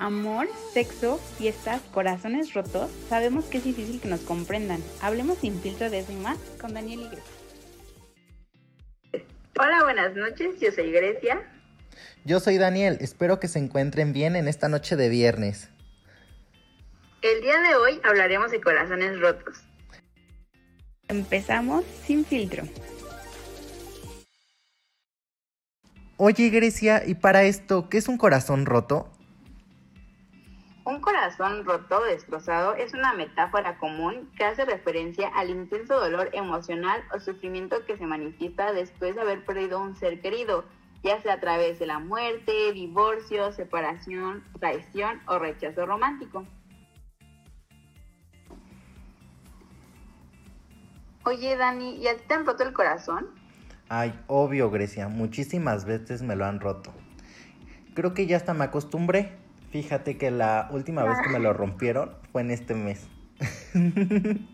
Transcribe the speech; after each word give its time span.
Amor, 0.00 0.48
sexo, 0.72 1.18
fiestas, 1.36 1.82
corazones 1.92 2.54
rotos, 2.54 2.90
sabemos 3.10 3.44
que 3.44 3.58
es 3.58 3.64
difícil 3.64 4.00
que 4.00 4.08
nos 4.08 4.20
comprendan. 4.20 4.82
Hablemos 5.02 5.36
sin 5.36 5.60
filtro 5.60 5.90
de 5.90 5.98
eso 5.98 6.10
y 6.10 6.16
más 6.16 6.38
con 6.58 6.72
Daniel 6.72 7.00
y 7.00 7.08
Grecia. 7.08 7.32
Hola, 9.58 9.84
buenas 9.84 10.16
noches, 10.16 10.58
yo 10.58 10.72
soy 10.72 10.90
Grecia. 10.90 11.42
Yo 12.24 12.40
soy 12.40 12.56
Daniel, 12.56 12.96
espero 13.02 13.40
que 13.40 13.46
se 13.46 13.58
encuentren 13.58 14.14
bien 14.14 14.36
en 14.36 14.48
esta 14.48 14.70
noche 14.70 14.96
de 14.96 15.10
viernes. 15.10 15.68
El 17.20 17.42
día 17.42 17.60
de 17.60 17.74
hoy 17.74 18.00
hablaremos 18.02 18.50
de 18.50 18.62
corazones 18.62 19.20
rotos. 19.20 19.58
Empezamos 21.08 21.84
sin 22.06 22.24
filtro. 22.24 22.64
Oye 26.16 26.48
Grecia, 26.48 27.02
¿y 27.06 27.16
para 27.16 27.42
esto 27.42 27.90
qué 27.90 27.98
es 27.98 28.08
un 28.08 28.16
corazón 28.16 28.64
roto? 28.64 29.12
Corazón 31.10 31.64
roto 31.64 31.98
o 31.98 32.04
destrozado 32.04 32.74
es 32.76 32.94
una 32.94 33.12
metáfora 33.14 33.78
común 33.78 34.30
que 34.36 34.44
hace 34.44 34.64
referencia 34.64 35.26
al 35.26 35.50
intenso 35.50 35.98
dolor 35.98 36.30
emocional 36.34 37.02
o 37.12 37.18
sufrimiento 37.18 37.84
que 37.84 37.96
se 37.96 38.06
manifiesta 38.06 38.72
después 38.72 39.16
de 39.16 39.22
haber 39.22 39.44
perdido 39.44 39.80
un 39.80 39.96
ser 39.96 40.20
querido, 40.20 40.64
ya 41.02 41.20
sea 41.20 41.34
a 41.34 41.40
través 41.40 41.80
de 41.80 41.86
la 41.86 41.98
muerte, 41.98 42.72
divorcio, 42.72 43.50
separación, 43.50 44.44
traición 44.60 45.20
o 45.26 45.40
rechazo 45.40 45.84
romántico. 45.84 46.46
Oye 51.24 51.56
Dani, 51.56 51.96
¿y 51.96 52.06
a 52.06 52.16
ti 52.16 52.22
te 52.28 52.34
han 52.34 52.46
roto 52.46 52.62
el 52.62 52.72
corazón? 52.72 53.30
Ay, 53.88 54.14
obvio 54.28 54.70
Grecia, 54.70 55.08
muchísimas 55.08 55.86
veces 55.86 56.22
me 56.22 56.36
lo 56.36 56.44
han 56.44 56.60
roto. 56.60 56.92
Creo 57.94 58.14
que 58.14 58.28
ya 58.28 58.36
hasta 58.36 58.54
me 58.54 58.62
acostumbré. 58.62 59.49
Fíjate 59.70 60.18
que 60.18 60.30
la 60.32 60.68
última 60.72 61.04
vez 61.04 61.16
que 61.22 61.28
me 61.28 61.38
lo 61.38 61.52
rompieron 61.52 62.10
fue 62.32 62.42
en 62.42 62.50
este 62.50 62.74
mes. 62.74 63.08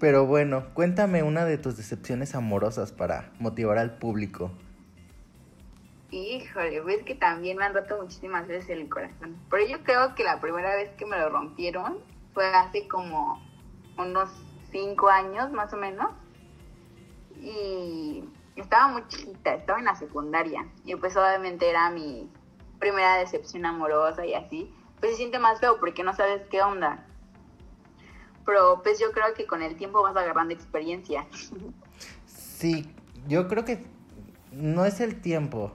Pero 0.00 0.26
bueno, 0.26 0.66
cuéntame 0.74 1.22
una 1.22 1.44
de 1.44 1.58
tus 1.58 1.76
decepciones 1.76 2.34
amorosas 2.34 2.92
para 2.92 3.30
motivar 3.38 3.78
al 3.78 3.98
público. 3.98 4.52
Híjole, 6.10 6.80
ves 6.80 7.02
que 7.02 7.14
también 7.14 7.58
me 7.58 7.64
han 7.64 7.74
roto 7.74 8.00
muchísimas 8.00 8.46
veces 8.46 8.70
el 8.70 8.88
corazón. 8.88 9.36
Pero 9.50 9.66
yo 9.66 9.84
creo 9.84 10.14
que 10.14 10.24
la 10.24 10.40
primera 10.40 10.74
vez 10.74 10.88
que 10.96 11.04
me 11.04 11.18
lo 11.18 11.28
rompieron 11.28 11.98
fue 12.32 12.46
hace 12.46 12.88
como 12.88 13.42
unos 13.98 14.30
cinco 14.70 15.10
años 15.10 15.52
más 15.52 15.74
o 15.74 15.76
menos. 15.76 16.10
Y 17.36 18.24
estaba 18.56 18.88
muy 18.88 19.06
chiquita, 19.08 19.54
estaba 19.54 19.78
en 19.78 19.84
la 19.84 19.96
secundaria. 19.96 20.66
Y 20.84 20.94
pues 20.96 21.14
obviamente 21.16 21.68
era 21.68 21.90
mi 21.90 22.30
primera 22.78 23.16
decepción 23.16 23.66
amorosa 23.66 24.26
y 24.26 24.34
así, 24.34 24.72
pues 25.00 25.12
se 25.12 25.18
siente 25.18 25.38
más 25.38 25.60
feo 25.60 25.78
porque 25.78 26.02
no 26.02 26.14
sabes 26.14 26.42
qué 26.50 26.62
onda. 26.62 27.04
Pero 28.44 28.80
pues 28.82 28.98
yo 28.98 29.12
creo 29.12 29.34
que 29.34 29.46
con 29.46 29.62
el 29.62 29.76
tiempo 29.76 30.02
vas 30.02 30.16
agarrando 30.16 30.54
experiencia. 30.54 31.26
Sí, 32.26 32.90
yo 33.26 33.46
creo 33.46 33.64
que 33.64 33.84
no 34.52 34.84
es 34.84 35.00
el 35.00 35.20
tiempo, 35.20 35.72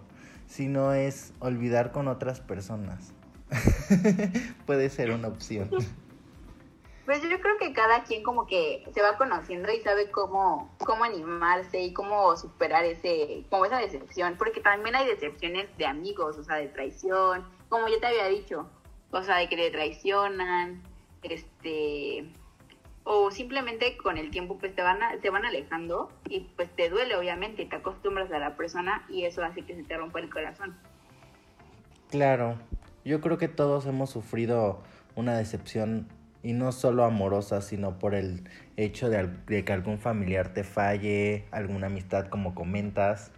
sino 0.48 0.94
es 0.94 1.34
olvidar 1.40 1.92
con 1.92 2.08
otras 2.08 2.40
personas. 2.42 3.14
Puede 4.66 4.90
ser 4.90 5.12
una 5.12 5.28
opción. 5.28 5.70
Pues 7.06 7.22
yo 7.22 7.42
creo 7.42 7.58
que 7.58 7.74
cada 7.74 8.04
quien 8.04 8.24
como 8.24 8.48
que 8.48 8.88
se 8.94 9.02
va 9.02 9.18
conociendo 9.18 9.70
y 9.72 9.82
sabe 9.82 10.10
cómo, 10.10 10.74
cómo 10.86 11.04
animarse 11.04 11.82
y 11.82 11.94
cómo 11.94 12.38
superar 12.38 12.86
ese, 12.86 13.44
como 13.50 13.66
esa 13.66 13.80
decepción, 13.80 14.36
porque 14.38 14.62
también 14.62 14.96
hay 14.96 15.06
decepciones 15.08 15.68
de 15.78 15.86
amigos, 15.86 16.38
o 16.38 16.44
sea, 16.44 16.56
de 16.56 16.70
traición, 16.70 17.46
como 17.68 17.90
ya 17.90 18.00
te 18.00 18.08
había 18.08 18.28
dicho, 18.28 18.70
o 19.12 19.22
sea, 19.22 19.38
de 19.38 19.50
que 19.50 19.58
te 19.58 19.70
traicionan, 19.72 20.82
este, 21.24 22.32
o 23.04 23.32
simplemente 23.32 23.98
con 23.98 24.18
el 24.18 24.32
tiempo 24.32 24.58
pues 24.58 24.74
te 24.74 24.82
van, 24.82 25.00
te 25.22 25.30
van 25.30 25.46
alejando 25.46 26.10
y 26.30 26.42
pues 26.56 26.70
te 26.74 26.90
duele 26.90 27.18
obviamente, 27.18 27.66
te 27.66 27.76
acostumbras 27.76 28.32
a 28.32 28.40
la 28.40 28.56
persona 28.56 29.06
y 29.10 29.26
eso 29.26 29.44
hace 29.44 29.64
que 29.64 29.76
se 29.76 29.84
te 29.84 29.98
rompa 29.98 30.20
el 30.20 30.30
corazón. 30.30 30.76
Claro, 32.10 32.58
yo 33.04 33.20
creo 33.20 33.38
que 33.38 33.50
todos 33.50 33.86
hemos 33.88 34.10
sufrido 34.10 34.80
una 35.16 35.36
decepción 35.38 36.08
y 36.44 36.52
no 36.54 36.74
solo 36.74 37.06
amorosa, 37.06 37.62
sino 37.62 37.98
por 37.98 38.14
el 38.14 38.44
hecho 38.76 39.10
de, 39.10 39.64
que 39.64 39.74
algún 39.74 39.98
familiar 39.98 40.54
te 40.54 40.66
falle, 40.66 41.46
alguna 41.52 41.88
amistad 41.88 42.28
como 42.28 42.54
comentas. 42.54 43.32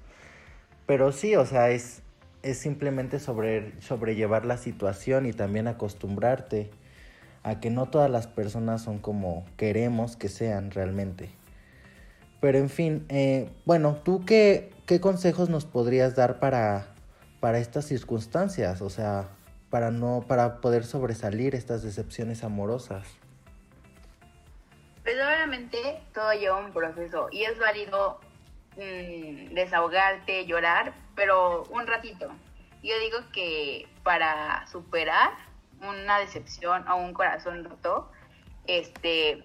Pero 0.88 1.12
sí, 1.12 1.36
o 1.36 1.46
sea, 1.46 1.70
es, 1.70 2.02
es 2.42 2.58
simplemente 2.58 3.20
sobre, 3.20 3.80
sobrellevar 3.80 4.46
la 4.46 4.58
situación 4.58 5.28
y 5.28 5.34
también 5.34 5.68
acostumbrarte 5.68 6.72
a 7.44 7.60
que 7.60 7.70
no 7.70 7.86
todas 7.86 8.10
las 8.10 8.26
personas 8.26 8.82
son 8.82 8.98
como 8.98 9.46
queremos 9.56 10.18
que 10.18 10.28
sean 10.28 10.72
realmente. 10.72 11.30
Pero 12.42 12.58
en 12.58 12.70
fin, 12.70 13.06
eh, 13.10 13.50
bueno, 13.66 13.98
¿tú 14.04 14.26
qué, 14.26 14.72
qué 14.88 15.00
consejos 15.00 15.50
nos 15.50 15.66
podrías 15.66 16.16
dar 16.16 16.40
para, 16.40 16.88
para 17.40 17.60
estas 17.60 17.86
circunstancias? 17.86 18.82
O 18.82 18.90
sea, 18.90 19.30
para 19.70 19.92
no 19.92 20.24
para 20.28 20.62
poder 20.62 20.84
sobresalir 20.84 21.56
estas 21.56 21.84
decepciones 21.84 22.44
amorosas? 22.44 23.08
Pues 25.04 25.16
obviamente 25.16 26.02
todo 26.14 26.34
lleva 26.34 26.58
un 26.58 26.74
proceso 26.74 27.28
y 27.32 27.44
es 27.44 27.60
válido 27.60 28.20
mm, 28.76 29.54
desahogarte, 29.54 30.46
llorar, 30.46 30.94
pero 31.16 31.64
un 31.70 31.86
ratito. 31.86 32.30
Yo 32.82 33.00
digo 33.00 33.20
que 33.32 33.88
para 34.04 34.66
superar 34.68 35.32
una 35.82 36.20
decepción 36.20 36.88
o 36.88 36.96
un 36.96 37.14
corazón 37.14 37.64
roto, 37.64 38.10
este 38.68 39.44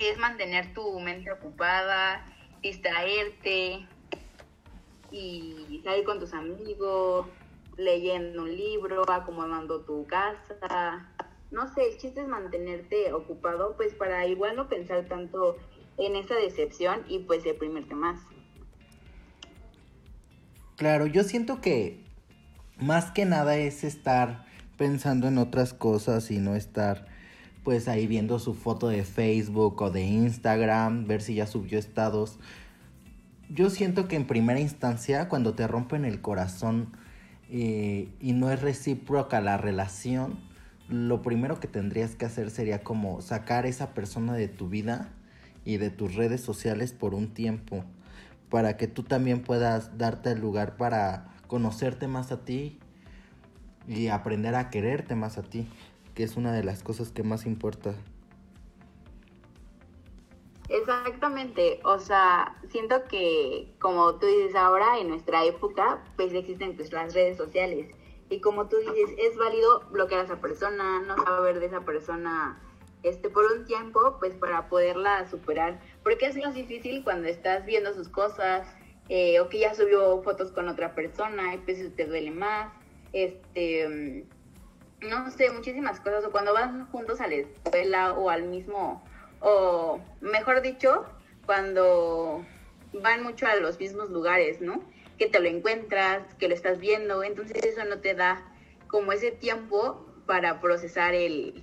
es 0.00 0.18
mantener 0.18 0.72
tu 0.74 0.98
mente 1.00 1.30
ocupada, 1.30 2.24
distraerte 2.62 3.86
y 5.10 5.80
salir 5.84 6.04
con 6.04 6.18
tus 6.18 6.32
amigos, 6.32 7.26
leyendo 7.76 8.42
un 8.42 8.56
libro, 8.56 9.08
acomodando 9.10 9.80
tu 9.82 10.06
casa. 10.06 11.08
No 11.50 11.72
sé, 11.72 11.88
el 11.92 11.98
chiste 11.98 12.22
es 12.22 12.28
mantenerte 12.28 13.12
ocupado, 13.12 13.76
pues 13.76 13.94
para 13.94 14.26
igual 14.26 14.56
no 14.56 14.68
pensar 14.68 15.06
tanto 15.06 15.56
en 15.98 16.16
esa 16.16 16.34
decepción 16.34 17.04
y 17.08 17.20
pues 17.20 17.44
deprimirte 17.44 17.94
más. 17.94 18.20
Claro, 20.76 21.06
yo 21.06 21.22
siento 21.22 21.60
que 21.60 22.02
más 22.78 23.12
que 23.12 23.24
nada 23.24 23.56
es 23.56 23.84
estar 23.84 24.44
pensando 24.76 25.28
en 25.28 25.38
otras 25.38 25.72
cosas 25.72 26.30
y 26.30 26.38
no 26.38 26.56
estar 26.56 27.06
pues 27.62 27.88
ahí 27.88 28.06
viendo 28.06 28.38
su 28.38 28.54
foto 28.54 28.88
de 28.88 29.04
Facebook 29.04 29.80
o 29.80 29.90
de 29.90 30.02
Instagram, 30.02 31.06
ver 31.06 31.22
si 31.22 31.36
ya 31.36 31.46
subió 31.46 31.78
estados. 31.78 32.38
Yo 33.48 33.70
siento 33.70 34.08
que 34.08 34.16
en 34.16 34.26
primera 34.26 34.60
instancia 34.60 35.28
cuando 35.28 35.54
te 35.54 35.66
rompen 35.66 36.04
el 36.04 36.20
corazón 36.20 36.92
y 37.50 38.32
no 38.34 38.50
es 38.50 38.62
recíproca 38.62 39.40
la 39.40 39.56
relación, 39.56 40.38
lo 40.88 41.22
primero 41.22 41.60
que 41.60 41.68
tendrías 41.68 42.14
que 42.14 42.26
hacer 42.26 42.50
sería 42.50 42.82
como 42.82 43.20
sacar 43.22 43.66
esa 43.66 43.94
persona 43.94 44.34
de 44.34 44.48
tu 44.48 44.68
vida 44.68 45.10
y 45.64 45.78
de 45.78 45.90
tus 45.90 46.14
redes 46.14 46.40
sociales 46.40 46.92
por 46.92 47.14
un 47.14 47.32
tiempo, 47.32 47.84
para 48.50 48.76
que 48.76 48.86
tú 48.86 49.02
también 49.02 49.42
puedas 49.42 49.96
darte 49.96 50.32
el 50.32 50.40
lugar 50.40 50.76
para 50.76 51.34
conocerte 51.46 52.06
más 52.06 52.32
a 52.32 52.44
ti 52.44 52.78
y 53.88 54.08
aprender 54.08 54.54
a 54.54 54.70
quererte 54.70 55.14
más 55.14 55.38
a 55.38 55.42
ti, 55.42 55.66
que 56.14 56.22
es 56.22 56.36
una 56.36 56.52
de 56.52 56.64
las 56.64 56.82
cosas 56.82 57.08
que 57.08 57.22
más 57.22 57.46
importa. 57.46 57.94
Exactamente, 60.68 61.80
o 61.84 61.98
sea, 61.98 62.56
siento 62.68 63.04
que 63.04 63.74
como 63.80 64.14
tú 64.16 64.26
dices 64.26 64.54
ahora, 64.54 64.98
en 64.98 65.08
nuestra 65.08 65.44
época, 65.44 66.02
pues 66.16 66.32
existen 66.32 66.74
pues 66.74 66.92
las 66.92 67.12
redes 67.12 67.36
sociales. 67.36 67.94
Y 68.30 68.40
como 68.40 68.68
tú 68.68 68.76
dices, 68.78 69.10
es 69.18 69.36
válido 69.36 69.80
bloquear 69.90 70.22
a 70.22 70.24
esa 70.24 70.40
persona, 70.40 71.00
no 71.00 71.22
saber 71.22 71.60
de 71.60 71.66
esa 71.66 71.82
persona 71.82 72.60
este 73.02 73.28
por 73.28 73.44
un 73.52 73.66
tiempo, 73.66 74.16
pues 74.18 74.34
para 74.34 74.68
poderla 74.68 75.28
superar. 75.28 75.78
Porque 76.02 76.26
es 76.26 76.36
más 76.36 76.54
difícil 76.54 77.04
cuando 77.04 77.28
estás 77.28 77.66
viendo 77.66 77.92
sus 77.92 78.08
cosas, 78.08 78.66
eh, 79.10 79.40
o 79.40 79.50
que 79.50 79.58
ya 79.58 79.74
subió 79.74 80.22
fotos 80.22 80.50
con 80.52 80.68
otra 80.68 80.94
persona, 80.94 81.54
y 81.54 81.58
pues 81.58 81.94
te 81.94 82.06
duele 82.06 82.30
más. 82.30 82.72
Este, 83.12 84.26
no 85.02 85.30
sé, 85.30 85.50
muchísimas 85.50 86.00
cosas. 86.00 86.24
O 86.24 86.30
cuando 86.32 86.54
van 86.54 86.86
juntos 86.90 87.20
a 87.20 87.28
la 87.28 87.34
escuela 87.34 88.14
o 88.14 88.30
al 88.30 88.44
mismo 88.44 89.04
o 89.44 90.00
mejor 90.22 90.62
dicho, 90.62 91.04
cuando 91.44 92.44
van 92.94 93.22
mucho 93.22 93.46
a 93.46 93.56
los 93.56 93.78
mismos 93.78 94.08
lugares, 94.10 94.62
¿no? 94.62 94.82
Que 95.18 95.28
te 95.28 95.38
lo 95.38 95.48
encuentras, 95.48 96.22
que 96.38 96.48
lo 96.48 96.54
estás 96.54 96.80
viendo, 96.80 97.22
entonces 97.22 97.62
eso 97.62 97.84
no 97.84 97.98
te 97.98 98.14
da 98.14 98.42
como 98.88 99.12
ese 99.12 99.30
tiempo 99.32 100.06
para 100.26 100.60
procesar 100.60 101.14
el 101.14 101.62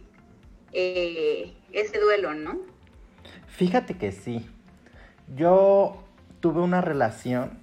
eh, 0.74 1.54
ese 1.72 2.00
duelo, 2.00 2.36
¿no? 2.36 2.60
Fíjate 3.48 3.98
que 3.98 4.12
sí. 4.12 4.48
Yo 5.36 6.04
tuve 6.39 6.62
una 6.62 6.81
relación 6.81 7.60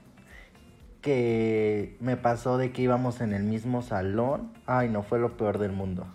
que 1.01 1.97
me 2.01 2.17
pasó 2.17 2.59
de 2.59 2.73
que 2.73 2.83
íbamos 2.83 3.21
en 3.21 3.33
el 3.33 3.45
mismo 3.45 3.83
salón. 3.83 4.53
Ay, 4.67 4.89
no 4.89 5.05
fue 5.05 5.21
lo 5.21 5.37
peor 5.37 5.59
del 5.59 5.73
mundo. 5.73 6.07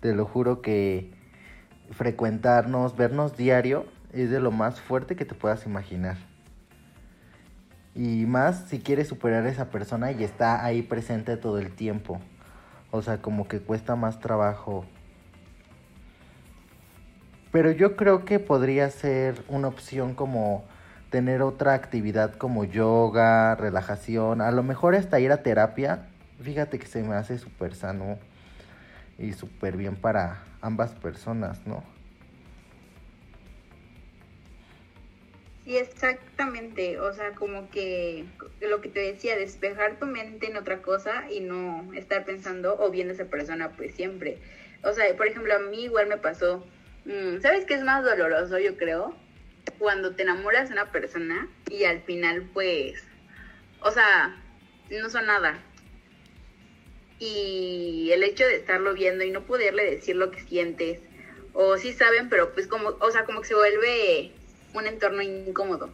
Te 0.00 0.14
lo 0.14 0.24
juro 0.24 0.62
que 0.62 1.23
frecuentarnos, 1.90 2.96
vernos 2.96 3.36
diario, 3.36 3.86
es 4.12 4.30
de 4.30 4.40
lo 4.40 4.50
más 4.50 4.80
fuerte 4.80 5.16
que 5.16 5.24
te 5.24 5.34
puedas 5.34 5.66
imaginar. 5.66 6.16
Y 7.94 8.26
más 8.26 8.64
si 8.68 8.80
quieres 8.80 9.08
superar 9.08 9.46
a 9.46 9.50
esa 9.50 9.70
persona 9.70 10.10
y 10.12 10.24
está 10.24 10.64
ahí 10.64 10.82
presente 10.82 11.36
todo 11.36 11.58
el 11.58 11.70
tiempo. 11.70 12.20
O 12.90 13.02
sea, 13.02 13.22
como 13.22 13.46
que 13.46 13.60
cuesta 13.60 13.96
más 13.96 14.20
trabajo. 14.20 14.84
Pero 17.52 17.70
yo 17.70 17.96
creo 17.96 18.24
que 18.24 18.40
podría 18.40 18.90
ser 18.90 19.44
una 19.48 19.68
opción 19.68 20.14
como 20.14 20.64
tener 21.10 21.42
otra 21.42 21.74
actividad 21.74 22.34
como 22.34 22.64
yoga, 22.64 23.54
relajación, 23.54 24.40
a 24.40 24.50
lo 24.50 24.64
mejor 24.64 24.96
hasta 24.96 25.20
ir 25.20 25.30
a 25.30 25.44
terapia. 25.44 26.08
Fíjate 26.40 26.80
que 26.80 26.86
se 26.86 27.04
me 27.04 27.14
hace 27.14 27.38
súper 27.38 27.76
sano 27.76 28.18
y 29.18 29.32
súper 29.32 29.76
bien 29.76 29.94
para 29.94 30.42
ambas 30.64 30.94
personas, 30.94 31.66
¿no? 31.66 31.84
Sí, 35.64 35.76
exactamente. 35.76 36.98
O 37.00 37.12
sea, 37.12 37.32
como 37.34 37.70
que 37.70 38.24
lo 38.60 38.80
que 38.80 38.88
te 38.88 39.00
decía, 39.00 39.36
despejar 39.36 39.98
tu 39.98 40.06
mente 40.06 40.46
en 40.46 40.56
otra 40.56 40.82
cosa 40.82 41.30
y 41.30 41.40
no 41.40 41.92
estar 41.94 42.24
pensando 42.24 42.76
o 42.78 42.90
viendo 42.90 43.12
esa 43.12 43.26
persona 43.26 43.72
pues 43.76 43.94
siempre. 43.94 44.38
O 44.82 44.92
sea, 44.92 45.14
por 45.16 45.26
ejemplo, 45.26 45.54
a 45.54 45.58
mí 45.58 45.84
igual 45.84 46.06
me 46.06 46.16
pasó, 46.16 46.66
mm, 47.04 47.40
¿sabes 47.40 47.66
qué 47.66 47.74
es 47.74 47.82
más 47.82 48.04
doloroso, 48.04 48.58
yo 48.58 48.76
creo? 48.76 49.14
Cuando 49.78 50.14
te 50.14 50.22
enamoras 50.22 50.68
de 50.68 50.74
una 50.74 50.92
persona 50.92 51.48
y 51.70 51.84
al 51.84 52.00
final 52.02 52.48
pues, 52.52 53.02
o 53.80 53.90
sea, 53.90 54.36
no 54.90 55.10
son 55.10 55.26
nada. 55.26 55.62
Y 57.18 58.10
el 58.12 58.22
hecho 58.22 58.44
de 58.44 58.56
estarlo 58.56 58.94
viendo 58.94 59.24
y 59.24 59.30
no 59.30 59.44
poderle 59.44 59.84
decir 59.84 60.16
lo 60.16 60.30
que 60.30 60.40
sientes, 60.40 60.98
o 61.52 61.78
sí 61.78 61.92
saben, 61.92 62.28
pero 62.28 62.52
pues 62.52 62.66
como, 62.66 62.90
o 63.00 63.10
sea, 63.10 63.24
como 63.24 63.40
que 63.40 63.48
se 63.48 63.54
vuelve 63.54 64.32
un 64.74 64.86
entorno 64.86 65.22
incómodo. 65.22 65.90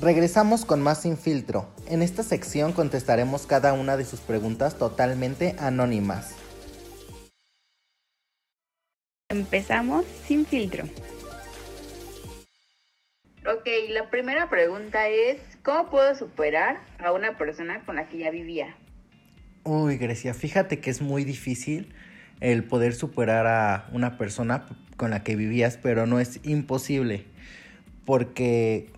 Regresamos 0.00 0.66
con 0.66 0.82
más 0.82 1.02
sin 1.02 1.16
filtro. 1.16 1.66
En 1.88 2.02
esta 2.02 2.22
sección 2.22 2.72
contestaremos 2.72 3.46
cada 3.46 3.72
una 3.72 3.96
de 3.96 4.04
sus 4.04 4.20
preguntas 4.20 4.76
totalmente 4.76 5.56
anónimas. 5.58 6.34
Empezamos 9.30 10.04
sin 10.26 10.44
filtro. 10.44 10.84
Ok, 13.46 13.68
la 13.90 14.08
primera 14.08 14.48
pregunta 14.48 15.08
es, 15.08 15.36
¿cómo 15.62 15.90
puedo 15.90 16.14
superar 16.14 16.80
a 16.98 17.12
una 17.12 17.36
persona 17.36 17.84
con 17.84 17.96
la 17.96 18.08
que 18.08 18.16
ya 18.16 18.30
vivía? 18.30 18.74
Uy, 19.64 19.98
Grecia, 19.98 20.32
fíjate 20.32 20.80
que 20.80 20.88
es 20.88 21.02
muy 21.02 21.24
difícil 21.24 21.92
el 22.40 22.64
poder 22.64 22.94
superar 22.94 23.46
a 23.46 23.90
una 23.92 24.16
persona 24.16 24.64
con 24.96 25.10
la 25.10 25.22
que 25.22 25.36
vivías, 25.36 25.76
pero 25.76 26.06
no 26.06 26.20
es 26.20 26.40
imposible. 26.42 27.26
Porque, 28.06 28.90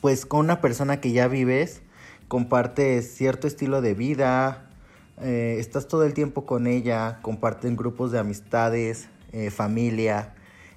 pues 0.00 0.24
con 0.24 0.40
una 0.40 0.62
persona 0.62 0.98
que 1.02 1.12
ya 1.12 1.28
vives, 1.28 1.82
compartes 2.28 3.14
cierto 3.14 3.46
estilo 3.46 3.82
de 3.82 3.92
vida, 3.92 4.70
eh, 5.20 5.56
estás 5.58 5.86
todo 5.86 6.04
el 6.04 6.14
tiempo 6.14 6.46
con 6.46 6.66
ella, 6.66 7.18
comparten 7.20 7.76
grupos 7.76 8.10
de 8.10 8.20
amistades, 8.20 9.10
eh, 9.32 9.50
familia. 9.50 10.32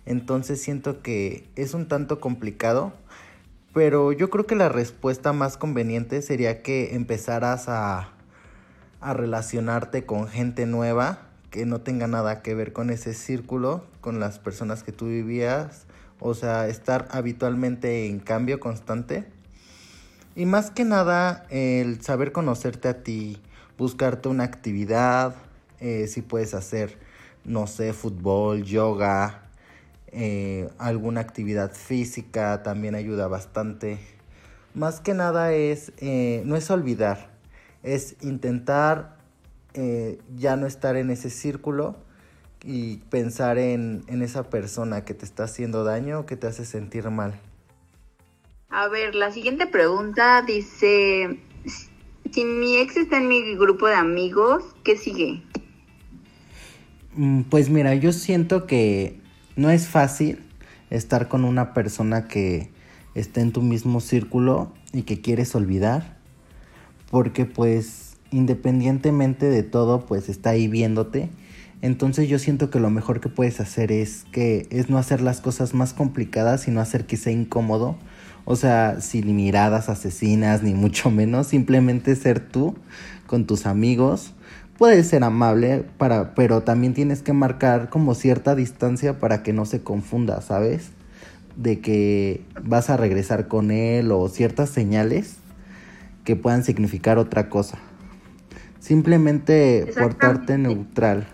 Entonces 0.06 0.62
siento 0.62 1.01
que 1.01 1.48
es 1.56 1.74
un 1.74 1.88
tanto 1.88 2.19
complicado, 2.19 2.94
pero 3.74 4.12
yo 4.12 4.30
creo 4.30 4.45
que 4.45 4.56
la 4.56 4.69
respuesta 4.69 5.33
más 5.33 5.57
conveniente 5.57 6.21
sería 6.21 6.62
que 6.62 6.95
empezaras 6.95 7.69
a 7.69 8.13
a 9.01 9.13
relacionarte 9.13 10.06
con 10.06 10.27
gente 10.27 10.68
nueva 10.68 11.19
que 11.50 11.65
no 11.65 11.81
tenga 11.81 12.07
nada 12.07 12.42
que 12.42 12.56
ver 12.56 12.71
con 12.71 12.92
ese 12.92 13.13
círculo, 13.13 13.83
con 14.00 14.19
las 14.19 14.39
personas 14.39 14.83
que 14.83 14.94
tú 14.94 15.07
vivías, 15.07 15.86
o 16.19 16.33
sea, 16.33 16.68
estar 16.68 17.09
habitualmente 17.12 18.07
en 18.07 18.19
cambio 18.19 18.59
constante. 18.62 19.25
Y 20.36 20.45
más 20.45 20.71
que 20.71 20.86
nada, 20.86 21.45
el 21.50 22.01
saber 22.01 22.31
conocerte 22.31 22.88
a 22.88 23.03
ti, 23.03 23.42
buscarte 23.77 24.30
una 24.30 24.45
actividad, 24.45 25.36
eh, 25.81 26.07
si 26.07 26.21
puedes 26.21 26.53
hacer, 26.53 26.98
no 27.44 27.68
sé, 27.68 27.92
fútbol, 27.92 28.63
yoga, 28.63 29.42
eh, 30.11 30.69
alguna 30.77 31.21
actividad 31.21 31.73
física, 31.73 32.63
también 32.63 32.95
ayuda 32.95 33.27
bastante. 33.27 33.97
Más 34.73 34.99
que 34.99 35.13
nada 35.13 35.53
es, 35.53 35.93
eh, 35.97 36.43
no 36.45 36.55
es 36.55 36.69
olvidar, 36.69 37.29
es 37.83 38.15
intentar 38.21 39.17
eh, 39.73 40.19
ya 40.35 40.55
no 40.57 40.67
estar 40.67 40.97
en 40.97 41.11
ese 41.11 41.29
círculo 41.29 41.95
y 42.63 42.97
pensar 43.09 43.57
en, 43.57 44.03
en 44.07 44.21
esa 44.21 44.49
persona 44.49 45.05
que 45.05 45.13
te 45.13 45.25
está 45.25 45.45
haciendo 45.45 45.83
daño 45.83 46.19
o 46.19 46.25
que 46.25 46.35
te 46.35 46.47
hace 46.47 46.65
sentir 46.65 47.09
mal. 47.09 47.39
A 48.69 48.87
ver, 48.89 49.15
la 49.15 49.31
siguiente 49.31 49.67
pregunta 49.67 50.41
dice, 50.41 51.39
si 52.31 52.45
mi 52.45 52.77
ex 52.77 52.97
está 52.97 53.17
en 53.17 53.27
mi 53.27 53.55
grupo 53.55 53.87
de 53.87 53.95
amigos, 53.95 54.63
¿qué 54.83 54.97
sigue? 54.97 55.41
Mm, 57.15 57.43
pues 57.43 57.69
mira, 57.69 57.95
yo 57.95 58.11
siento 58.11 58.67
que 58.67 59.20
no 59.56 59.69
es 59.69 59.88
fácil 59.88 60.39
estar 60.89 61.27
con 61.27 61.45
una 61.45 61.74
persona 61.74 62.27
que 62.27 62.69
está 63.15 63.42
en 63.42 63.51
tu 63.51 63.62
mismo 63.62 64.00
círculo 64.00 64.71
y 64.94 65.03
que 65.03 65.21
quieres 65.21 65.56
olvidar 65.56 66.21
porque 67.12 67.45
pues 67.45 68.15
independientemente 68.31 69.48
de 69.50 69.62
todo 69.62 70.06
pues 70.06 70.30
está 70.30 70.51
ahí 70.51 70.68
viéndote. 70.68 71.30
Entonces 71.81 72.30
yo 72.30 72.39
siento 72.39 72.69
que 72.69 72.80
lo 72.80 72.89
mejor 72.89 73.19
que 73.19 73.30
puedes 73.30 73.59
hacer 73.59 73.92
es 73.92 74.25
que 74.31 74.68
es 74.71 74.89
no 74.89 74.98
hacer 74.98 75.21
las 75.21 75.42
cosas 75.42 75.74
más 75.74 75.94
complicadas, 75.94 76.62
sino 76.62 76.80
hacer 76.80 77.06
que 77.06 77.18
sea 77.18 77.33
incómodo. 77.33 77.98
O 78.45 78.56
sea, 78.56 79.01
sin 79.01 79.36
miradas 79.36 79.89
asesinas 79.89 80.63
ni 80.63 80.74
mucho 80.74 81.12
menos, 81.12 81.48
simplemente 81.48 82.15
ser 82.15 82.39
tú 82.39 82.75
con 83.27 83.45
tus 83.45 83.65
amigos. 83.65 84.33
Puedes 84.81 85.09
ser 85.09 85.23
amable, 85.23 85.85
para, 85.99 86.33
pero 86.33 86.61
también 86.61 86.95
tienes 86.95 87.21
que 87.21 87.33
marcar 87.33 87.89
como 87.91 88.15
cierta 88.15 88.55
distancia 88.55 89.19
para 89.19 89.43
que 89.43 89.53
no 89.53 89.65
se 89.65 89.83
confunda, 89.83 90.41
¿sabes? 90.41 90.89
De 91.55 91.81
que 91.81 92.43
vas 92.63 92.89
a 92.89 92.97
regresar 92.97 93.47
con 93.47 93.69
él 93.69 94.11
o 94.11 94.27
ciertas 94.27 94.71
señales 94.71 95.38
que 96.23 96.35
puedan 96.35 96.63
significar 96.63 97.19
otra 97.19 97.47
cosa. 97.47 97.77
Simplemente 98.79 99.85
portarte 99.95 100.57
neutral. 100.57 101.27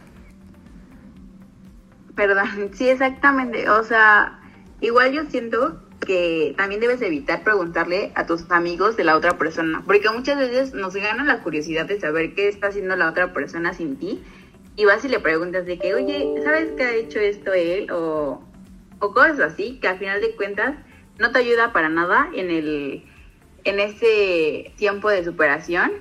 Perdón, 2.15 2.49
sí, 2.73 2.89
exactamente. 2.89 3.69
O 3.69 3.81
sea, 3.85 4.41
igual 4.81 5.13
yo 5.13 5.23
siento 5.29 5.86
que 6.07 6.55
también 6.57 6.81
debes 6.81 7.01
evitar 7.01 7.43
preguntarle 7.43 8.11
a 8.15 8.25
tus 8.25 8.49
amigos 8.49 8.97
de 8.97 9.03
la 9.03 9.15
otra 9.15 9.37
persona, 9.37 9.83
porque 9.85 10.09
muchas 10.09 10.39
veces 10.39 10.73
nos 10.73 10.95
gana 10.95 11.23
la 11.23 11.43
curiosidad 11.43 11.85
de 11.85 11.99
saber 11.99 12.33
qué 12.33 12.47
está 12.47 12.67
haciendo 12.67 12.95
la 12.95 13.09
otra 13.09 13.33
persona 13.33 13.73
sin 13.73 13.97
ti, 13.97 14.23
y 14.77 14.85
vas 14.85 15.03
y 15.03 15.09
le 15.09 15.19
preguntas 15.19 15.65
de 15.65 15.77
que, 15.77 15.93
oye, 15.93 16.33
¿sabes 16.43 16.71
qué 16.77 16.83
ha 16.83 16.95
hecho 16.95 17.19
esto 17.19 17.53
él? 17.53 17.91
O, 17.91 18.41
o 18.99 19.13
cosas 19.13 19.39
así, 19.39 19.79
que 19.81 19.87
al 19.87 19.99
final 19.99 20.21
de 20.21 20.35
cuentas 20.35 20.75
no 21.19 21.31
te 21.31 21.39
ayuda 21.39 21.73
para 21.73 21.89
nada 21.89 22.29
en 22.33 22.49
el 22.49 23.03
en 23.63 23.81
ese 23.81 24.71
tiempo 24.77 25.09
de 25.09 25.25
superación 25.25 25.91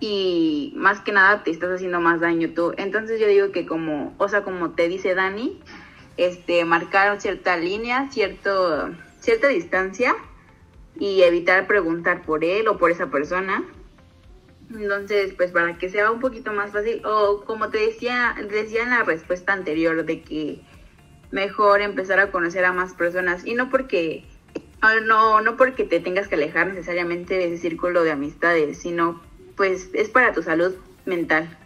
y 0.00 0.72
más 0.76 1.00
que 1.00 1.12
nada 1.12 1.44
te 1.44 1.52
estás 1.52 1.70
haciendo 1.70 2.00
más 2.00 2.20
daño 2.20 2.50
tú. 2.52 2.72
Entonces 2.76 3.20
yo 3.20 3.28
digo 3.28 3.52
que 3.52 3.64
como, 3.64 4.12
o 4.18 4.28
sea, 4.28 4.42
como 4.42 4.70
te 4.72 4.88
dice 4.88 5.14
Dani, 5.14 5.60
este, 6.16 6.64
marcar 6.64 7.20
cierta 7.20 7.56
línea, 7.56 8.08
cierto, 8.10 8.90
cierta 9.20 9.48
distancia 9.48 10.14
y 10.98 11.22
evitar 11.22 11.66
preguntar 11.66 12.22
por 12.22 12.44
él 12.44 12.68
o 12.68 12.78
por 12.78 12.90
esa 12.90 13.10
persona. 13.10 13.64
Entonces, 14.70 15.34
pues 15.34 15.52
para 15.52 15.76
que 15.76 15.88
sea 15.88 16.10
un 16.10 16.20
poquito 16.20 16.52
más 16.52 16.72
fácil, 16.72 17.04
o 17.04 17.44
como 17.44 17.70
te 17.70 17.78
decía, 17.78 18.34
decía 18.50 18.82
en 18.82 18.90
la 18.90 19.02
respuesta 19.02 19.52
anterior, 19.52 20.04
de 20.04 20.22
que 20.22 20.62
mejor 21.30 21.80
empezar 21.80 22.20
a 22.20 22.30
conocer 22.30 22.64
a 22.64 22.72
más 22.72 22.94
personas 22.94 23.44
y 23.44 23.54
no 23.54 23.68
porque 23.68 24.24
no, 25.06 25.40
no 25.40 25.56
porque 25.56 25.84
te 25.84 26.00
tengas 26.00 26.28
que 26.28 26.34
alejar 26.34 26.68
necesariamente 26.68 27.34
de 27.34 27.46
ese 27.46 27.58
círculo 27.58 28.04
de 28.04 28.12
amistades, 28.12 28.78
sino 28.78 29.20
pues 29.56 29.90
es 29.94 30.08
para 30.08 30.32
tu 30.32 30.42
salud 30.42 30.74
mental. 31.06 31.58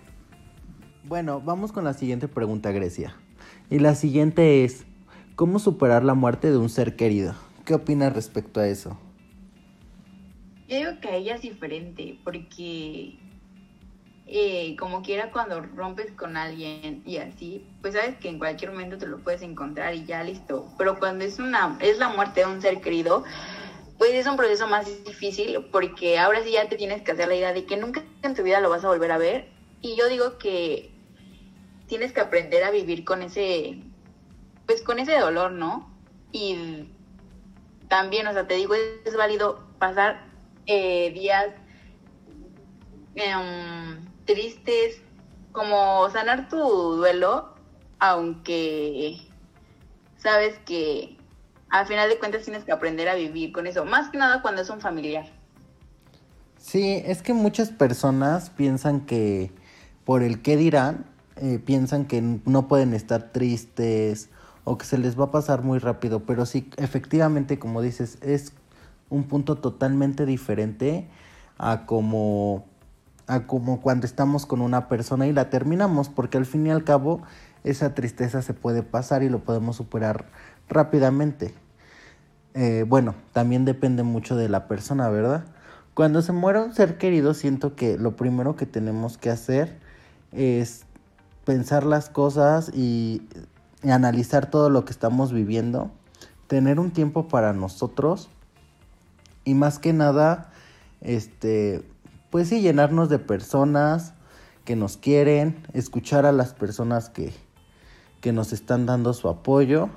Bueno, 1.05 1.41
vamos 1.41 1.73
con 1.73 1.85
la 1.85 1.95
siguiente 1.95 2.29
pregunta, 2.29 2.71
Grecia. 2.71 3.17
Y 3.71 3.81
la 3.81 3.95
siguiente 3.95 4.65
es, 4.65 4.87
¿cómo 5.37 5.59
superar 5.59 6.03
la 6.03 6.15
muerte 6.15 6.51
de 6.51 6.57
un 6.57 6.71
ser 6.71 6.97
querido? 6.97 7.35
¿Qué 7.67 7.75
opinas 7.75 8.15
respecto 8.15 8.61
a 8.61 8.67
eso? 8.67 8.99
Yo 10.69 10.77
digo 10.77 10.91
que 11.03 11.17
ella 11.17 11.35
es 11.35 11.43
diferente, 11.43 12.19
porque 12.25 13.19
eh, 14.27 14.75
como 14.79 15.03
quiera 15.03 15.31
cuando 15.31 15.61
rompes 15.61 16.13
con 16.13 16.37
alguien 16.37 17.03
y 17.05 17.19
así, 17.19 17.67
pues 17.83 17.95
sabes 17.95 18.17
que 18.17 18.29
en 18.29 18.39
cualquier 18.39 18.73
momento 18.73 18.97
te 18.97 19.07
lo 19.07 19.19
puedes 19.19 19.43
encontrar 19.43 19.95
y 19.95 20.05
ya 20.05 20.23
listo. 20.23 20.67
Pero 20.79 20.99
cuando 20.99 21.25
es 21.25 21.39
una 21.39 21.77
es 21.81 21.99
la 21.99 22.09
muerte 22.09 22.41
de 22.41 22.47
un 22.47 22.63
ser 22.63 22.81
querido, 22.81 23.25
pues 23.99 24.13
es 24.13 24.27
un 24.27 24.37
proceso 24.37 24.67
más 24.67 24.87
difícil 25.05 25.65
porque 25.73 26.19
ahora 26.19 26.43
sí 26.43 26.53
ya 26.53 26.69
te 26.69 26.77
tienes 26.77 27.03
que 27.03 27.13
hacer 27.13 27.29
la 27.29 27.35
idea 27.35 27.53
de 27.53 27.65
que 27.65 27.77
nunca 27.77 28.03
en 28.23 28.35
tu 28.35 28.43
vida 28.43 28.61
lo 28.61 28.71
vas 28.71 28.85
a 28.85 28.89
volver 28.89 29.13
a 29.13 29.19
ver. 29.19 29.49
Y 29.81 29.97
yo 29.97 30.09
digo 30.09 30.39
que 30.39 30.91
tienes 31.89 32.13
que 32.13 32.21
aprender 32.21 32.63
a 32.63 32.71
vivir 32.71 33.05
con 33.05 33.23
ese, 33.23 33.83
pues 34.67 34.83
con 34.83 34.99
ese 34.99 35.19
dolor, 35.19 35.53
¿no? 35.53 35.91
Y 36.31 36.89
también, 37.89 38.27
o 38.27 38.33
sea, 38.33 38.47
te 38.47 38.55
digo, 38.55 38.75
es 38.75 39.17
válido 39.17 39.67
pasar 39.79 40.27
eh, 40.67 41.11
días 41.13 41.49
em, 43.15 44.05
tristes, 44.27 45.01
como 45.53 46.09
sanar 46.11 46.49
tu 46.49 46.59
duelo, 46.59 47.55
aunque 47.99 49.17
sabes 50.19 50.59
que 50.67 51.17
al 51.71 51.87
final 51.87 52.09
de 52.09 52.19
cuentas 52.19 52.45
tienes 52.45 52.65
que 52.65 52.73
aprender 52.73 53.09
a 53.09 53.15
vivir 53.15 53.53
con 53.53 53.67
eso, 53.67 53.85
más 53.85 54.11
que 54.11 54.19
nada 54.19 54.43
cuando 54.43 54.63
es 54.63 54.71
un 54.71 54.81
familiar. 54.81 55.27
Sí, 56.59 57.03
es 57.05 57.23
que 57.23 57.33
muchas 57.33 57.71
personas 57.71 58.51
piensan 58.51 59.07
que 59.07 59.51
por 60.05 60.23
el 60.23 60.43
qué 60.43 60.57
dirán, 60.57 61.07
eh, 61.41 61.59
piensan 61.59 62.05
que 62.05 62.21
no 62.21 62.69
pueden 62.69 62.95
estar 62.95 63.33
tristes 63.33 64.31
o 64.65 64.77
que 64.79 64.85
se 64.85 64.99
les 64.99 65.19
va 65.19 65.25
a 65.25 65.31
pasar 65.31 65.63
muy 65.63 65.79
rápido, 65.79 66.21
pero 66.21 66.47
sí, 66.47 66.71
efectivamente, 66.77 67.59
como 67.59 67.81
dices, 67.81 68.19
es 68.23 68.53
un 69.09 69.25
punto 69.25 69.57
totalmente 69.57 70.27
diferente 70.27 71.09
a 71.57 71.87
como 71.87 72.67
a 73.27 73.47
como 73.47 73.81
cuando 73.81 74.07
estamos 74.07 74.47
con 74.47 74.61
una 74.61 74.89
persona 74.89 75.27
y 75.27 75.33
la 75.33 75.51
terminamos, 75.51 76.09
porque 76.09 76.39
al 76.39 76.47
fin 76.47 76.67
y 76.67 76.71
al 76.71 76.83
cabo 76.83 77.23
esa 77.63 77.95
tristeza 77.95 78.43
se 78.43 78.55
puede 78.55 78.83
pasar 78.83 79.23
y 79.23 79.29
lo 79.29 79.41
podemos 79.41 79.77
superar 79.77 80.27
rápidamente. 80.69 81.55
Eh, 82.55 82.85
bueno, 82.89 83.15
también 83.33 83.65
depende 83.65 84.03
mucho 84.03 84.35
de 84.35 84.49
la 84.49 84.67
persona, 84.67 85.09
¿verdad? 85.11 85.45
Cuando 85.95 86.23
se 86.23 86.33
muere 86.33 86.61
un 86.61 86.75
ser 86.75 86.97
querido, 86.97 87.35
siento 87.35 87.77
que 87.77 87.99
lo 87.99 88.17
primero 88.17 88.57
que 88.57 88.67
tenemos 88.67 89.19
que 89.19 89.31
hacer 89.31 89.77
es 90.33 90.87
pensar 91.49 91.87
las 91.87 92.11
cosas 92.11 92.71
y, 92.75 93.23
analizar 93.83 94.51
todo 94.51 94.69
lo 94.69 94.85
que 94.85 94.93
estamos 94.93 95.33
viviendo, 95.33 95.91
tener 96.47 96.79
un 96.79 96.91
tiempo 96.91 97.27
para 97.29 97.55
nosotros 97.55 98.29
y 99.45 99.55
más 99.55 99.79
que 99.79 99.95
nada, 99.95 100.51
este, 101.01 101.89
pues 102.29 102.51
llenarnos 102.51 103.09
de 103.09 103.19
personas 103.19 104.13
que 104.67 104.77
nos 104.77 104.99
quieren, 104.99 105.65
escuchar 105.73 106.27
a 106.27 106.33
las 106.33 106.53
personas 106.53 107.09
que, 107.09 107.33
que 108.21 108.33
nos 108.33 108.53
están 108.53 108.85
dando 108.85 109.15
su 109.15 109.31
apoyo, 109.31 109.89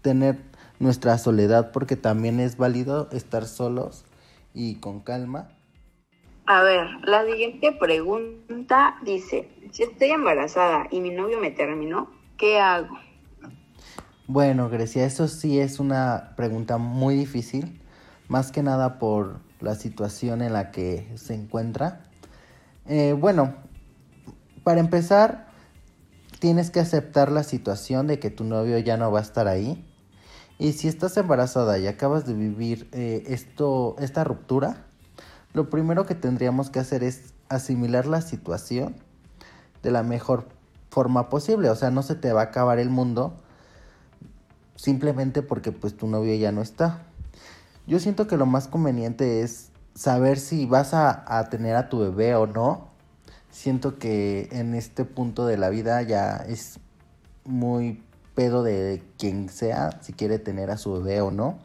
tener 0.00 0.40
nuestra 0.78 1.18
soledad 1.18 1.70
porque 1.70 1.96
también 1.96 2.40
es 2.40 2.56
válido 2.56 3.10
estar 3.12 3.44
solos 3.44 4.06
y 4.54 4.76
con 4.76 5.00
calma. 5.00 5.48
A 6.46 6.62
ver, 6.62 6.86
la 7.04 7.24
siguiente 7.24 7.72
pregunta 7.72 8.96
dice, 9.02 9.48
si 9.72 9.82
estoy 9.82 10.10
embarazada 10.10 10.88
y 10.90 11.00
mi 11.00 11.08
novio 11.08 11.40
me 11.40 11.50
terminó, 11.50 12.10
¿qué 12.36 12.58
hago? 12.58 12.98
Bueno, 14.26 14.68
Grecia, 14.68 15.06
eso 15.06 15.26
sí 15.26 15.58
es 15.58 15.80
una 15.80 16.34
pregunta 16.36 16.76
muy 16.76 17.14
difícil, 17.14 17.80
más 18.28 18.52
que 18.52 18.62
nada 18.62 18.98
por 18.98 19.40
la 19.60 19.74
situación 19.74 20.42
en 20.42 20.52
la 20.52 20.70
que 20.70 21.10
se 21.14 21.32
encuentra. 21.32 22.04
Eh, 22.86 23.16
bueno, 23.18 23.54
para 24.64 24.80
empezar, 24.80 25.46
tienes 26.40 26.70
que 26.70 26.80
aceptar 26.80 27.32
la 27.32 27.42
situación 27.42 28.06
de 28.06 28.18
que 28.18 28.28
tu 28.28 28.44
novio 28.44 28.76
ya 28.78 28.98
no 28.98 29.10
va 29.10 29.20
a 29.20 29.22
estar 29.22 29.48
ahí. 29.48 29.82
Y 30.58 30.72
si 30.72 30.88
estás 30.88 31.16
embarazada 31.16 31.78
y 31.78 31.86
acabas 31.86 32.26
de 32.26 32.34
vivir 32.34 32.86
eh, 32.92 33.24
esto, 33.28 33.96
esta 33.98 34.24
ruptura, 34.24 34.84
lo 35.54 35.70
primero 35.70 36.04
que 36.04 36.14
tendríamos 36.14 36.68
que 36.68 36.80
hacer 36.80 37.02
es 37.02 37.32
asimilar 37.48 38.06
la 38.06 38.20
situación 38.20 38.96
de 39.82 39.92
la 39.92 40.02
mejor 40.02 40.48
forma 40.90 41.28
posible. 41.28 41.70
O 41.70 41.76
sea, 41.76 41.90
no 41.90 42.02
se 42.02 42.16
te 42.16 42.32
va 42.32 42.42
a 42.42 42.44
acabar 42.44 42.78
el 42.78 42.90
mundo 42.90 43.34
simplemente 44.74 45.42
porque 45.42 45.72
pues 45.72 45.96
tu 45.96 46.08
novio 46.08 46.34
ya 46.34 46.52
no 46.52 46.60
está. 46.60 47.02
Yo 47.86 48.00
siento 48.00 48.26
que 48.26 48.36
lo 48.36 48.46
más 48.46 48.66
conveniente 48.66 49.42
es 49.42 49.70
saber 49.94 50.40
si 50.40 50.66
vas 50.66 50.92
a, 50.92 51.48
tener 51.50 51.76
a 51.76 51.88
tu 51.88 52.00
bebé 52.00 52.34
o 52.34 52.46
no. 52.48 52.88
Siento 53.50 53.98
que 53.98 54.48
en 54.50 54.74
este 54.74 55.04
punto 55.04 55.46
de 55.46 55.56
la 55.56 55.68
vida 55.68 56.02
ya 56.02 56.36
es 56.48 56.80
muy 57.44 58.02
pedo 58.34 58.64
de 58.64 59.04
quien 59.18 59.48
sea 59.48 60.00
si 60.02 60.12
quiere 60.12 60.40
tener 60.40 60.72
a 60.72 60.78
su 60.78 60.94
bebé 60.94 61.20
o 61.20 61.30
no. 61.30 61.58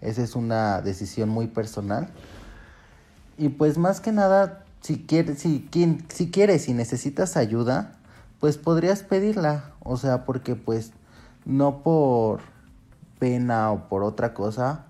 Esa 0.00 0.22
es 0.22 0.34
una 0.34 0.82
decisión 0.82 1.28
muy 1.28 1.46
personal. 1.46 2.08
Y 3.38 3.50
pues 3.50 3.76
más 3.78 4.00
que 4.00 4.12
nada, 4.12 4.64
si 4.80 4.98
quieres, 4.98 5.40
si, 5.40 5.68
si 6.08 6.30
quieres 6.30 6.68
y 6.68 6.74
necesitas 6.74 7.36
ayuda, 7.36 7.96
pues 8.40 8.56
podrías 8.56 9.02
pedirla. 9.02 9.72
O 9.80 9.96
sea, 9.96 10.24
porque 10.24 10.54
pues 10.56 10.92
no 11.44 11.82
por 11.82 12.40
pena 13.18 13.70
o 13.72 13.88
por 13.88 14.02
otra 14.02 14.34
cosa 14.34 14.86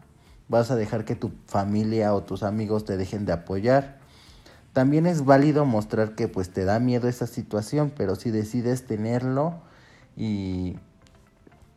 vas 0.48 0.70
a 0.70 0.76
dejar 0.76 1.04
que 1.04 1.16
tu 1.16 1.32
familia 1.46 2.14
o 2.14 2.22
tus 2.22 2.42
amigos 2.42 2.84
te 2.84 2.96
dejen 2.96 3.26
de 3.26 3.32
apoyar. 3.32 3.98
También 4.72 5.06
es 5.06 5.24
válido 5.24 5.64
mostrar 5.64 6.14
que 6.14 6.28
pues 6.28 6.50
te 6.50 6.64
da 6.64 6.78
miedo 6.78 7.08
esa 7.08 7.26
situación, 7.26 7.92
pero 7.96 8.14
si 8.14 8.30
decides 8.30 8.86
tenerlo 8.86 9.54
y, 10.16 10.76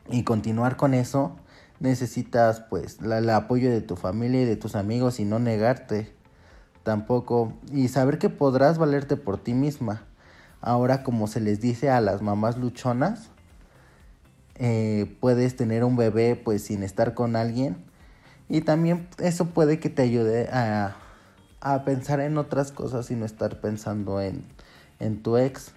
y 0.09 0.23
continuar 0.23 0.75
con 0.75 0.93
eso, 0.93 1.35
necesitas 1.79 2.59
pues 2.59 2.99
el 3.01 3.29
apoyo 3.29 3.71
de 3.71 3.81
tu 3.81 3.95
familia 3.95 4.41
y 4.41 4.45
de 4.45 4.57
tus 4.57 4.75
amigos 4.75 5.19
y 5.19 5.25
no 5.25 5.39
negarte 5.39 6.18
tampoco 6.83 7.53
y 7.71 7.87
saber 7.87 8.17
que 8.17 8.29
podrás 8.29 8.77
valerte 8.77 9.15
por 9.17 9.37
ti 9.37 9.53
misma. 9.53 10.03
Ahora 10.61 11.03
como 11.03 11.27
se 11.27 11.39
les 11.39 11.61
dice 11.61 11.89
a 11.89 12.01
las 12.01 12.21
mamás 12.21 12.57
luchonas, 12.57 13.29
eh, 14.55 15.15
puedes 15.19 15.55
tener 15.55 15.83
un 15.83 15.95
bebé 15.95 16.35
pues 16.35 16.63
sin 16.63 16.83
estar 16.83 17.13
con 17.13 17.35
alguien 17.35 17.77
y 18.49 18.61
también 18.61 19.07
eso 19.19 19.45
puede 19.45 19.79
que 19.79 19.89
te 19.89 20.01
ayude 20.01 20.49
a, 20.51 20.95
a 21.61 21.83
pensar 21.85 22.19
en 22.19 22.37
otras 22.37 22.71
cosas 22.71 23.09
y 23.11 23.15
no 23.15 23.25
estar 23.25 23.61
pensando 23.61 24.21
en, 24.21 24.43
en 24.99 25.21
tu 25.21 25.37
ex. 25.37 25.71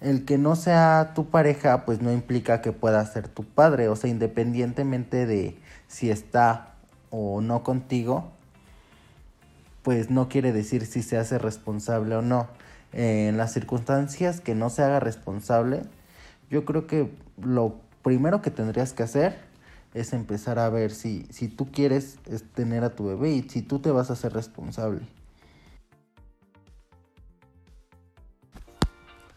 El 0.00 0.24
que 0.24 0.38
no 0.38 0.56
sea 0.56 1.12
tu 1.14 1.30
pareja, 1.30 1.84
pues 1.84 2.02
no 2.02 2.12
implica 2.12 2.60
que 2.60 2.72
pueda 2.72 3.04
ser 3.06 3.28
tu 3.28 3.44
padre. 3.44 3.88
O 3.88 3.96
sea, 3.96 4.10
independientemente 4.10 5.26
de 5.26 5.58
si 5.88 6.10
está 6.10 6.74
o 7.10 7.40
no 7.40 7.62
contigo, 7.62 8.35
pues 9.86 10.10
no 10.10 10.28
quiere 10.28 10.52
decir 10.52 10.84
si 10.84 11.00
se 11.00 11.16
hace 11.16 11.38
responsable 11.38 12.16
o 12.16 12.20
no. 12.20 12.48
en 12.92 13.36
las 13.36 13.52
circunstancias 13.52 14.40
que 14.40 14.56
no 14.56 14.68
se 14.68 14.82
haga 14.82 14.98
responsable, 14.98 15.82
yo 16.50 16.64
creo 16.64 16.88
que 16.88 17.12
lo 17.40 17.76
primero 18.02 18.42
que 18.42 18.50
tendrías 18.50 18.92
que 18.92 19.04
hacer 19.04 19.38
es 19.94 20.12
empezar 20.12 20.58
a 20.58 20.68
ver 20.70 20.90
si, 20.90 21.28
si 21.30 21.46
tú 21.46 21.70
quieres 21.70 22.18
tener 22.56 22.82
a 22.82 22.96
tu 22.96 23.06
bebé 23.06 23.30
y 23.30 23.48
si 23.48 23.62
tú 23.62 23.78
te 23.78 23.92
vas 23.92 24.10
a 24.10 24.14
hacer 24.14 24.32
responsable. 24.32 25.02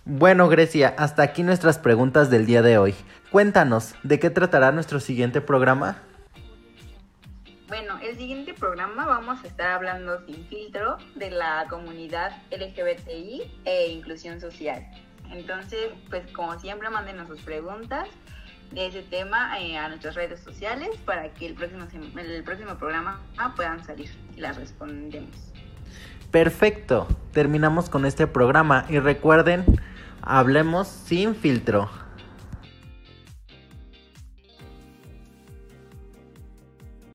Bueno, 0.03 0.49
Grecia, 0.49 0.95
hasta 0.97 1.21
aquí 1.21 1.43
nuestras 1.43 1.77
preguntas 1.77 2.31
del 2.31 2.47
día 2.47 2.63
de 2.63 2.79
hoy. 2.79 2.95
Cuéntanos, 3.31 3.93
¿de 4.01 4.17
qué 4.17 4.31
tratará 4.31 4.71
nuestro 4.71 4.99
siguiente 4.99 5.41
programa? 5.41 6.08
Bueno, 7.69 7.99
el 8.01 8.17
siguiente 8.17 8.55
programa 8.55 9.05
vamos 9.05 9.43
a 9.43 9.47
estar 9.47 9.67
hablando 9.67 10.25
sin 10.25 10.43
filtro 10.47 10.97
de 11.13 11.29
la 11.29 11.67
comunidad 11.69 12.31
LGBTI 12.49 13.43
e 13.63 13.91
inclusión 13.91 14.41
social. 14.41 14.83
Entonces, 15.31 15.91
pues 16.09 16.25
como 16.31 16.59
siempre, 16.59 16.89
mándenos 16.89 17.27
sus 17.27 17.39
preguntas 17.41 18.07
de 18.71 18.87
ese 18.87 19.03
tema 19.03 19.59
eh, 19.59 19.77
a 19.77 19.87
nuestras 19.87 20.15
redes 20.15 20.39
sociales 20.39 20.89
para 21.05 21.31
que 21.35 21.45
el 21.45 21.53
próximo, 21.53 21.85
el 22.17 22.43
próximo 22.43 22.75
programa 22.75 23.21
puedan 23.55 23.85
salir 23.85 24.09
y 24.35 24.39
las 24.39 24.57
respondemos. 24.57 25.53
Perfecto, 26.31 27.07
terminamos 27.33 27.87
con 27.87 28.03
este 28.07 28.25
programa 28.25 28.85
y 28.89 28.97
recuerden, 28.97 29.63
hablemos 30.23 30.87
sin 30.87 31.35
filtro. 31.35 31.87